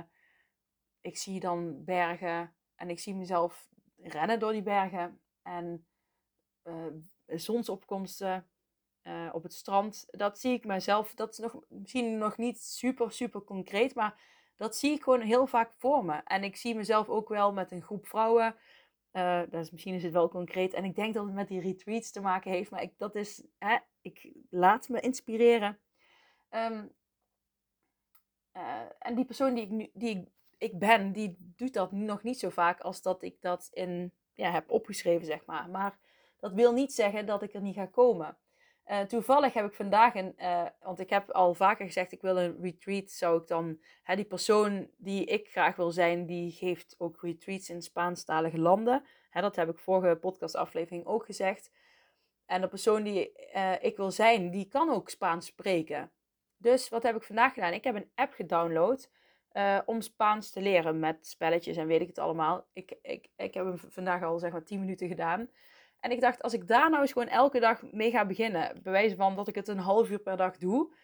[1.00, 5.20] ik zie dan bergen en ik zie mezelf rennen door die bergen.
[5.42, 5.86] En
[6.64, 6.86] uh,
[7.26, 8.48] zonsopkomsten
[9.02, 10.06] uh, op het strand.
[10.10, 11.14] Dat zie ik mezelf.
[11.14, 13.94] Dat is nog, misschien nog niet super, super concreet.
[13.94, 14.20] Maar
[14.56, 16.20] dat zie ik gewoon heel vaak voor me.
[16.24, 18.56] En ik zie mezelf ook wel met een groep vrouwen.
[19.12, 20.72] Uh, dat is, misschien is het wel concreet.
[20.72, 22.70] En ik denk dat het met die retreats te maken heeft.
[22.70, 25.78] Maar ik, dat is, hè, ik laat me inspireren.
[26.50, 26.82] Uh,
[28.98, 30.28] en die persoon die ik, nu, die ik
[30.60, 34.50] ik ben, die doet dat nog niet zo vaak als dat ik dat in, ja,
[34.50, 35.68] heb opgeschreven, zeg maar.
[35.68, 35.98] Maar
[36.40, 38.36] dat wil niet zeggen dat ik er niet ga komen.
[38.86, 42.38] Uh, toevallig heb ik vandaag een, uh, want ik heb al vaker gezegd, ik wil
[42.38, 46.94] een retreat, zou ik dan, hè, die persoon die ik graag wil zijn, die geeft
[46.98, 49.04] ook retreats in Spaanstalige landen.
[49.30, 51.70] Hè, dat heb ik vorige podcastaflevering ook gezegd.
[52.46, 56.10] En de persoon die uh, ik wil zijn, die kan ook Spaans spreken.
[56.56, 57.72] Dus wat heb ik vandaag gedaan?
[57.72, 59.10] Ik heb een app gedownload
[59.52, 62.66] uh, om Spaans te leren met spelletjes en weet ik het allemaal.
[62.72, 65.48] Ik, ik, ik heb hem vandaag al zeg maar 10 minuten gedaan.
[66.00, 68.92] En ik dacht, als ik daar nou eens gewoon elke dag mee ga beginnen, bij
[68.92, 70.94] wijze van dat ik het een half uur per dag doe,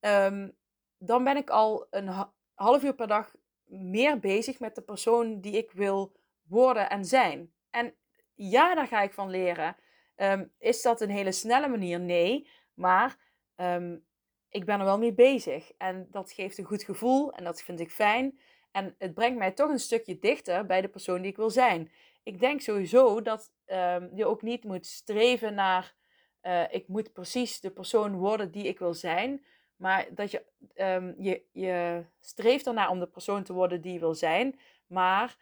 [0.00, 0.56] um,
[0.98, 5.56] dan ben ik al een half uur per dag meer bezig met de persoon die
[5.56, 7.52] ik wil worden en zijn.
[7.70, 7.94] En
[8.34, 9.76] ja, daar ga ik van leren.
[10.16, 12.00] Um, is dat een hele snelle manier?
[12.00, 12.48] Nee.
[12.74, 13.16] Maar
[13.56, 14.04] um,
[14.52, 15.72] ik ben er wel mee bezig.
[15.78, 18.38] En dat geeft een goed gevoel en dat vind ik fijn.
[18.70, 21.90] En het brengt mij toch een stukje dichter bij de persoon die ik wil zijn.
[22.22, 25.94] Ik denk sowieso dat um, je ook niet moet streven naar.
[26.42, 29.44] Uh, ik moet precies de persoon worden die ik wil zijn.
[29.76, 30.42] Maar dat je,
[30.76, 34.58] um, je, je streeft ernaar om de persoon te worden die je wil zijn.
[34.86, 35.36] Maar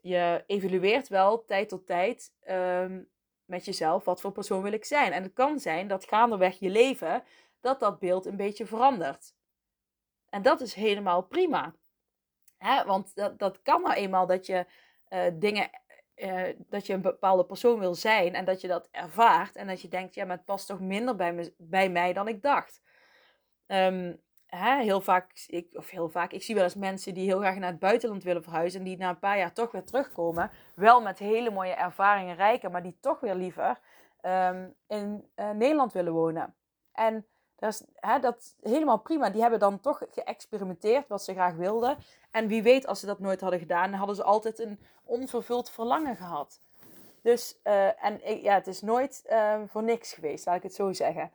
[0.00, 3.08] je evalueert wel tijd tot tijd um,
[3.44, 4.04] met jezelf.
[4.04, 5.12] Wat voor persoon wil ik zijn?
[5.12, 7.22] En het kan zijn dat gaandeweg je leven
[7.60, 9.34] dat dat beeld een beetje verandert.
[10.28, 11.74] En dat is helemaal prima.
[12.58, 12.84] Hè?
[12.84, 14.66] Want dat, dat kan nou eenmaal dat je
[15.08, 15.70] uh, dingen,
[16.16, 19.80] uh, dat je een bepaalde persoon wil zijn en dat je dat ervaart en dat
[19.80, 22.82] je denkt, ja, maar het past toch minder bij, me, bij mij dan ik dacht.
[23.66, 24.82] Um, hè?
[24.82, 27.70] Heel vaak, ik, of heel vaak, ik zie wel eens mensen die heel graag naar
[27.70, 30.50] het buitenland willen verhuizen en die na een paar jaar toch weer terugkomen.
[30.74, 33.80] Wel met hele mooie ervaringen rijken, maar die toch weer liever
[34.22, 36.54] um, in uh, Nederland willen wonen.
[36.92, 37.26] En
[37.60, 39.30] dat is hè, dat helemaal prima.
[39.30, 41.98] Die hebben dan toch geëxperimenteerd wat ze graag wilden.
[42.30, 46.16] En wie weet, als ze dat nooit hadden gedaan, hadden ze altijd een onvervuld verlangen
[46.16, 46.60] gehad.
[47.22, 50.92] Dus, uh, en ja, het is nooit uh, voor niks geweest, laat ik het zo
[50.92, 51.30] zeggen.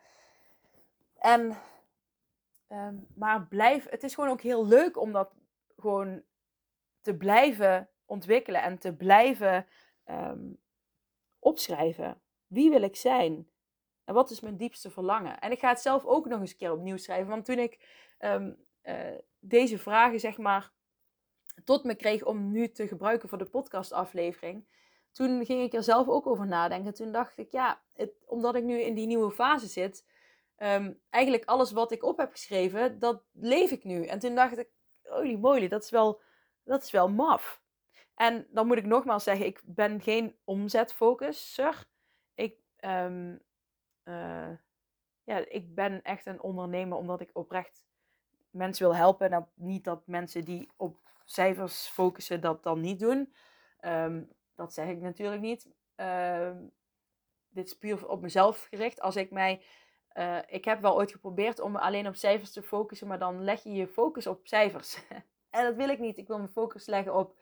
[1.19, 1.57] En,
[2.71, 5.29] uh, maar blijf, het is gewoon ook heel leuk om dat
[5.79, 6.21] gewoon
[7.01, 9.65] te blijven ontwikkelen en te blijven
[10.09, 10.57] um,
[11.39, 12.21] opschrijven.
[12.47, 13.49] Wie wil ik zijn?
[14.05, 15.39] En wat is mijn diepste verlangen?
[15.39, 17.27] En ik ga het zelf ook nog eens een keer opnieuw schrijven.
[17.27, 18.95] Want toen ik um, uh,
[19.39, 20.71] deze vragen, zeg maar,
[21.63, 24.67] tot me kreeg om nu te gebruiken voor de podcastaflevering.
[25.11, 26.93] Toen ging ik er zelf ook over nadenken.
[26.93, 30.05] Toen dacht ik, ja, het, omdat ik nu in die nieuwe fase zit,
[30.57, 34.05] um, eigenlijk alles wat ik op heb geschreven, dat leef ik nu.
[34.05, 34.69] En toen dacht ik,
[35.03, 36.21] holy moly, dat is wel
[36.63, 37.61] Dat is wel maf.
[38.15, 41.87] En dan moet ik nogmaals zeggen, ik ben geen omzetfocusser.
[42.33, 43.41] Ik, um,
[45.23, 47.83] ja, ik ben echt een ondernemer omdat ik oprecht
[48.55, 49.29] mensen wil helpen.
[49.29, 53.33] Nou, niet dat mensen die op cijfers focussen dat dan niet doen.
[53.79, 54.23] Ehm,
[54.55, 55.69] dat zeg ik natuurlijk niet.
[55.95, 56.57] Ehm,
[57.49, 59.01] dit is puur op mezelf gericht.
[59.01, 59.61] Als ik mij.
[60.17, 63.63] Uh, ik heb wel ooit geprobeerd om alleen op cijfers te focussen, maar dan leg
[63.63, 64.97] je je focus op cijfers.
[65.49, 66.17] en dat wil ik niet.
[66.17, 67.37] Ik wil mijn focus leggen op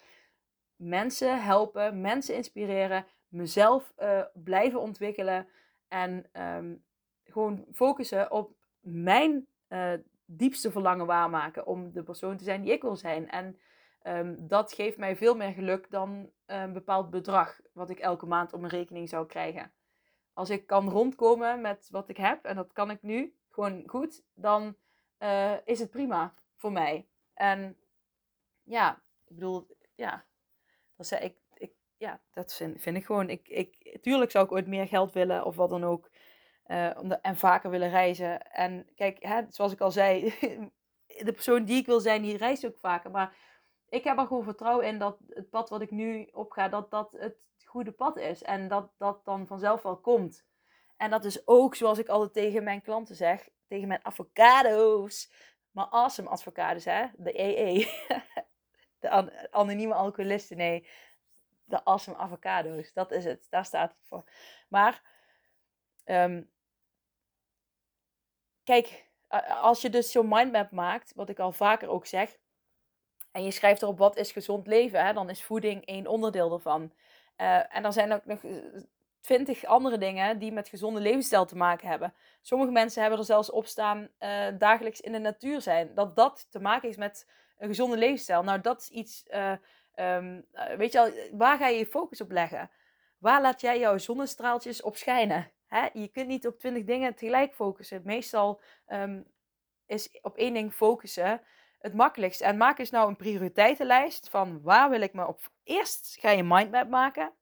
[0.75, 5.47] mensen helpen, mensen inspireren, mezelf uh, blijven ontwikkelen
[5.93, 6.83] en um,
[7.23, 9.93] gewoon focussen op mijn uh,
[10.25, 13.29] diepste verlangen waarmaken om de persoon te zijn die ik wil zijn.
[13.29, 13.59] En
[14.03, 18.53] um, dat geeft mij veel meer geluk dan een bepaald bedrag wat ik elke maand
[18.53, 19.73] op mijn rekening zou krijgen.
[20.33, 24.23] Als ik kan rondkomen met wat ik heb, en dat kan ik nu gewoon goed,
[24.33, 24.75] dan
[25.19, 27.07] uh, is het prima voor mij.
[27.33, 27.77] En
[28.63, 30.25] ja, ik bedoel, ja,
[30.95, 31.42] dat zei ik
[32.03, 33.29] ja, dat vind, ik gewoon.
[33.29, 36.09] Ik, ik, tuurlijk zou ik ooit meer geld willen of wat dan ook.
[36.67, 38.51] Uh, en vaker willen reizen.
[38.51, 40.33] En kijk, hè, zoals ik al zei,
[41.27, 43.11] de persoon die ik wil zijn, die reist ook vaker.
[43.11, 43.37] Maar
[43.89, 47.11] ik heb er gewoon vertrouwen in dat het pad wat ik nu opga, dat dat
[47.11, 47.35] het
[47.65, 48.43] goede pad is.
[48.43, 50.45] En dat dat dan vanzelf wel komt.
[50.97, 55.33] En dat is ook zoals ik altijd tegen mijn klanten zeg, tegen mijn avocado's.
[55.71, 57.05] Maar awesome avocados, hè?
[57.15, 57.87] De EE.
[58.99, 59.09] De
[59.51, 60.87] anonieme alcoholisten, nee.
[61.63, 63.47] De awesome avocado's, dat is het.
[63.49, 64.23] Daar staat het voor.
[64.67, 65.01] Maar,
[66.05, 66.51] um,
[68.63, 69.11] kijk,
[69.61, 72.37] als je dus zo'n mindmap maakt, wat ik al vaker ook zeg,
[73.31, 76.93] en je schrijft erop wat is gezond leven, hè, dan is voeding één onderdeel ervan.
[77.37, 78.51] Uh, en er zijn ook nog eh,
[79.21, 82.13] twintig andere dingen die met gezonde levensstijl te maken hebben.
[82.41, 85.95] Sommige mensen hebben er zelfs op staan uh, dagelijks in de natuur zijn.
[85.95, 88.43] Dat dat te maken heeft met een gezonde levensstijl.
[88.43, 89.25] Nou, dat is iets,
[89.95, 90.45] um,
[90.77, 92.71] weet je al, waar ga je je focus op leggen?
[93.17, 95.51] Waar laat jij jouw zonnestraaltjes op schijnen?
[95.93, 98.01] Je kunt niet op twintig dingen tegelijk focussen.
[98.03, 99.25] Meestal um,
[99.85, 101.41] is op één ding focussen
[101.79, 102.41] het makkelijkst.
[102.41, 105.51] En maak eens nou een prioriteitenlijst van waar wil ik me op.
[105.63, 107.33] Eerst ga je mindmap maken.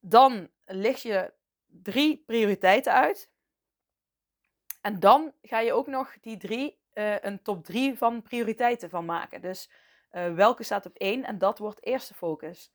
[0.00, 1.32] Dan lig je
[1.66, 3.30] drie prioriteiten uit.
[4.80, 9.04] En dan ga je ook nog die drie, uh, een top drie van prioriteiten van
[9.04, 9.40] maken.
[9.40, 9.70] Dus
[10.14, 12.72] uh, welke staat op één en dat wordt eerste focus.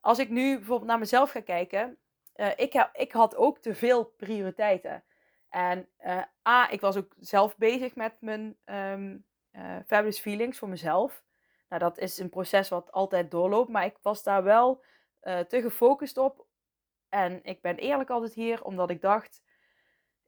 [0.00, 1.98] Als ik nu bijvoorbeeld naar mezelf ga kijken,
[2.36, 5.04] uh, ik, ik had ook te veel prioriteiten.
[5.48, 11.22] En uh, A, ik was ook zelf bezig met mijn uh, fabulous feelings voor mezelf.
[11.68, 14.82] Nou, dat is een proces wat altijd doorloopt, maar ik was daar wel
[15.20, 16.46] te gefocust op.
[17.08, 19.42] En ik ben eerlijk altijd hier, omdat ik dacht,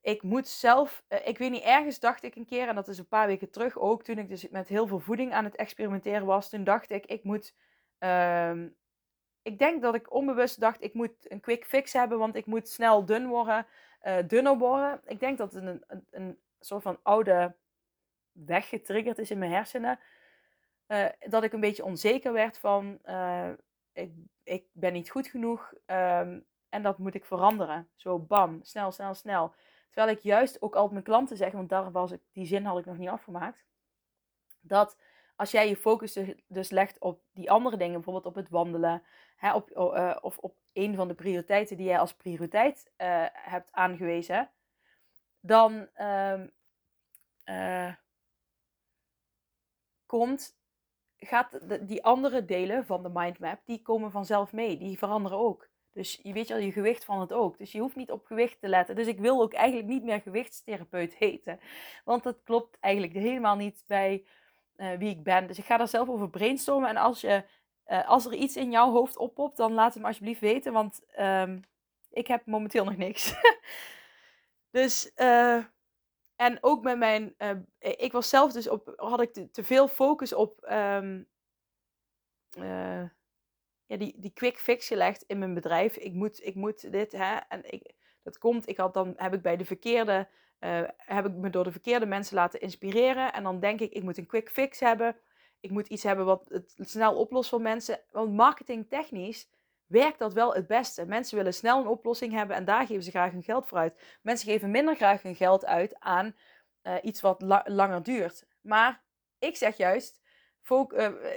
[0.03, 3.09] ik moet zelf, ik weet niet, ergens dacht ik een keer, en dat is een
[3.09, 6.49] paar weken terug ook, toen ik dus met heel veel voeding aan het experimenteren was,
[6.49, 7.55] toen dacht ik, ik moet,
[7.99, 8.53] uh,
[9.43, 12.69] ik denk dat ik onbewust dacht, ik moet een quick fix hebben, want ik moet
[12.69, 13.67] snel dun worden
[14.03, 15.01] uh, dunner worden.
[15.05, 17.55] Ik denk dat het een, een, een soort van oude
[18.33, 19.99] weg getriggerd is in mijn hersenen.
[20.89, 22.99] Uh, dat ik een beetje onzeker werd van
[23.93, 24.13] ik,
[24.43, 27.89] ik ben niet goed genoeg um, en dat moet ik veranderen.
[27.97, 29.55] Zo bam, snel, snel, snel.
[29.93, 32.79] Terwijl ik juist ook altijd mijn klanten zeg, want daar was ik, die zin had
[32.79, 33.65] ik nog niet afgemaakt.
[34.61, 34.97] Dat
[35.37, 39.03] als jij je focus dus, dus legt op die andere dingen, bijvoorbeeld op het wandelen,
[39.37, 43.73] hè, op, uh, of op een van de prioriteiten die jij als prioriteit uh, hebt
[43.73, 44.51] aangewezen,
[45.41, 46.41] dan uh,
[47.45, 47.95] uh,
[50.07, 50.57] komt,
[51.17, 54.79] gaat de, die andere delen van de mindmap, die komen vanzelf mee.
[54.79, 55.69] Die veranderen ook.
[55.93, 57.59] Dus je weet al je gewicht van het ook.
[57.59, 58.95] Dus je hoeft niet op gewicht te letten.
[58.95, 61.61] Dus ik wil ook eigenlijk niet meer gewichtstherapeut heten.
[62.05, 64.25] Want dat klopt eigenlijk helemaal niet bij
[64.77, 65.47] uh, wie ik ben.
[65.47, 66.89] Dus ik ga daar zelf over brainstormen.
[66.89, 67.45] En als je
[67.87, 71.01] uh, als er iets in jouw hoofd oppopt, dan laat het me alsjeblieft weten, want
[71.19, 71.65] um,
[72.11, 73.35] ik heb momenteel nog niks.
[74.71, 75.65] dus, uh,
[76.37, 77.35] en ook met mijn,
[77.79, 81.29] ik was zelf dus op, had ik te, veel focus op um,
[83.93, 85.97] ja, die, die quick fix gelegd in mijn bedrijf.
[85.97, 89.43] Ik moet, ik moet dit, hè, en ik, dat komt, ik had dan, heb ik
[89.43, 90.29] bij de verkeerde,
[90.97, 93.33] heb ik me door de verkeerde mensen laten inspireren.
[93.33, 95.17] En dan denk ik, ik moet een quick fix hebben
[95.63, 98.01] ik moet iets hebben wat het snel oplost voor mensen.
[98.11, 99.49] Want marketingtechnisch
[99.87, 101.07] werkt dat wel het beste.
[101.07, 104.19] Mensen willen snel een oplossing hebben en daar geven ze graag hun geld voor uit.
[104.23, 106.37] Mensen geven minder graag hun geld uit aan
[106.83, 108.47] uh, iets wat la langer duurt.
[108.61, 109.03] Maar
[109.39, 110.22] ik zeg juist,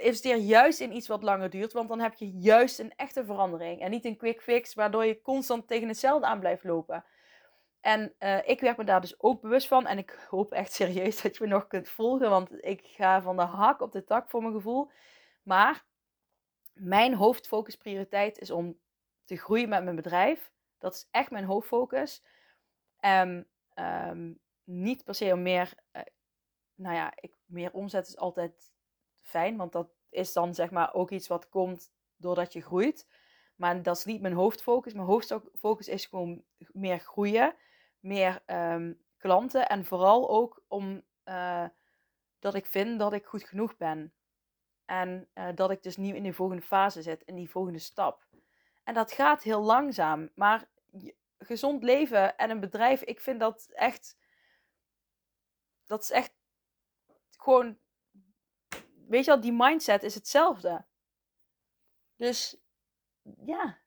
[0.00, 3.80] investeer juist in iets wat langer duurt, want dan heb je juist een echte verandering.
[3.80, 7.04] En niet een quick fix waardoor je constant tegen hetzelfde aan blijft lopen.
[7.86, 9.86] En uh, ik werd me daar dus ook bewust van.
[9.86, 12.30] En ik hoop echt serieus dat je me nog kunt volgen.
[12.30, 14.90] Want ik ga van de hak op de tak voor mijn gevoel.
[15.42, 15.84] Maar
[16.72, 18.78] mijn hoofdfocus prioriteit is om
[19.24, 20.50] te groeien met mijn bedrijf.
[20.78, 22.22] Dat is echt mijn hoofdfocus.
[22.98, 26.02] En um, niet per se om meer, uh,
[26.74, 28.72] nou ja, ik, meer omzet is altijd
[29.26, 29.56] fijn.
[29.56, 33.08] Want dat is dan zeg maar ook iets wat komt doordat je groeit.
[33.56, 34.92] Maar dat is niet mijn hoofdfocus.
[34.92, 37.54] Mijn hoofdfocus is gewoon meer groeien,
[38.00, 41.64] meer um, klanten en vooral ook om uh,
[42.38, 44.12] dat ik vind dat ik goed genoeg ben.
[44.84, 48.26] En uh, dat ik dus nu in de volgende fase zit, in die volgende stap.
[48.84, 50.30] En dat gaat heel langzaam.
[50.34, 50.68] Maar
[51.38, 54.16] gezond leven en een bedrijf, ik vind dat echt.
[55.86, 56.34] Dat is echt
[57.30, 57.78] gewoon.
[59.08, 60.84] Weet je wel, die mindset is hetzelfde.
[62.16, 62.56] Dus
[63.44, 63.78] ja.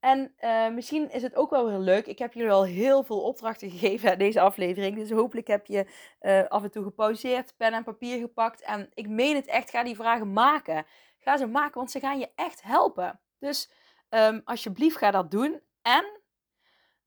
[0.00, 2.06] En uh, misschien is het ook wel weer leuk.
[2.06, 4.96] Ik heb jullie al heel veel opdrachten gegeven in deze aflevering.
[4.96, 5.86] Dus hopelijk heb je
[6.20, 8.60] uh, af en toe gepauzeerd, pen en papier gepakt.
[8.60, 10.86] En ik meen het echt, ga die vragen maken.
[11.18, 13.20] Ga ze maken, want ze gaan je echt helpen.
[13.38, 13.70] Dus
[14.08, 15.60] um, alsjeblieft, ga dat doen.
[15.82, 16.20] En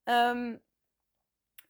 [0.04, 0.62] um,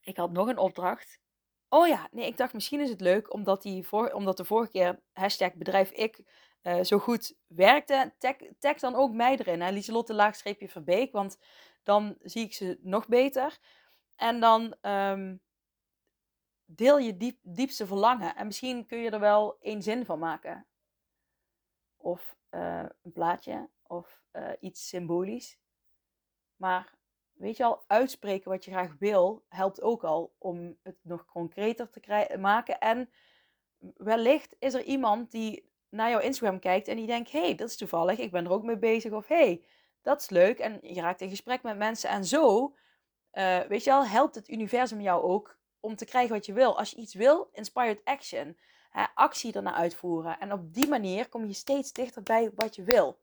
[0.00, 1.20] ik had nog een opdracht.
[1.68, 4.70] Oh ja, nee, ik dacht misschien is het leuk omdat, die voor, omdat de vorige
[4.70, 6.22] keer hashtag bedrijf ik
[6.62, 8.14] uh, zo goed werkte.
[8.18, 9.72] Tag, tag dan ook mij erin?
[9.72, 11.38] Lieselotte laagstreepje Verbeek, want
[11.82, 13.58] dan zie ik ze nog beter.
[14.16, 15.40] En dan um,
[16.64, 18.36] deel je diep, diepste verlangen.
[18.36, 20.66] En misschien kun je er wel één zin van maken.
[21.96, 25.58] Of uh, een plaatje, of uh, iets symbolisch.
[26.56, 26.97] Maar
[27.38, 31.90] weet je al, uitspreken wat je graag wil, helpt ook al om het nog concreter
[31.90, 32.78] te maken.
[32.78, 33.10] En
[33.96, 37.76] wellicht is er iemand die naar jouw Instagram kijkt en die denkt: hey, dat is
[37.76, 39.12] toevallig, ik ben er ook mee bezig.
[39.12, 39.64] Of hey,
[40.02, 40.58] dat is leuk.
[40.58, 42.10] En je raakt in gesprek met mensen.
[42.10, 42.74] En zo,
[43.32, 46.78] uh, weet je wel, helpt het universum jou ook om te krijgen wat je wil.
[46.78, 48.56] Als je iets wil, inspired action.
[49.14, 50.38] Actie ernaar uitvoeren.
[50.38, 53.20] En op die manier kom je steeds dichter bij wat je wil.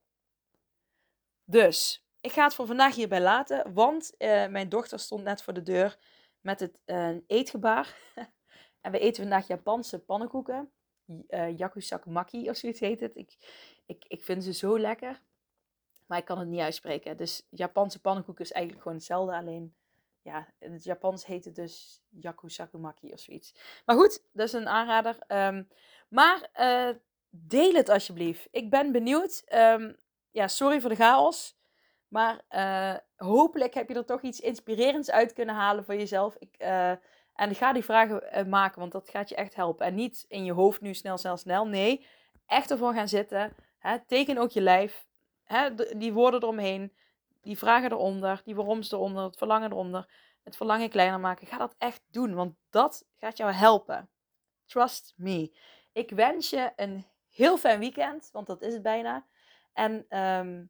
[1.43, 3.73] Dus, ik ga het voor vandaag hierbij laten.
[3.73, 5.97] Want uh, mijn dochter stond net voor de deur
[6.41, 7.95] met het uh, eetgebaar.
[8.81, 10.71] en we eten vandaag Japanse pannenkoeken
[11.07, 13.15] uh, yakusakumaki of zoiets heet het.
[13.15, 13.37] Ik,
[13.85, 15.21] ik, ik vind ze zo lekker.
[16.05, 17.17] Maar ik kan het niet uitspreken.
[17.17, 19.35] Dus Japanse pannenkoek is eigenlijk gewoon hetzelfde.
[19.35, 19.75] Alleen,
[20.21, 23.55] ja, in het Japans heet het dus yakusakumaki of zoiets.
[23.85, 25.17] Maar goed, dat is een aanrader.
[25.27, 25.67] Um,
[26.09, 26.49] maar
[27.29, 28.47] deel het alsjeblieft.
[28.51, 29.43] Ik ben benieuwd.
[29.53, 29.97] Um,
[30.31, 31.55] ja, sorry voor de chaos.
[32.15, 36.35] Maar uh, hopelijk heb je er toch iets inspirerends uit kunnen halen voor jezelf.
[36.39, 36.55] Ik...
[36.59, 36.89] Uh,
[37.33, 39.85] en ga die vragen eh, maken, want dat gaat je echt helpen.
[39.85, 41.67] En niet in je hoofd nu snel, snel, snel.
[41.67, 42.05] Nee,
[42.45, 43.55] echt ervoor gaan zitten.
[43.79, 45.05] Hè, teken ook je lijf.
[45.43, 46.93] Hè, die woorden eromheen.
[47.41, 48.41] Die vragen eronder.
[48.45, 49.23] Die waaroms eronder.
[49.23, 50.09] Het verlangen eronder.
[50.43, 51.47] Het verlangen kleiner maken.
[51.47, 54.09] Ga dat echt doen, want dat gaat jou helpen.
[54.65, 55.51] Trust me.
[55.93, 59.25] Ik wens je een heel fijn weekend, want dat is het bijna.
[59.73, 60.69] En um,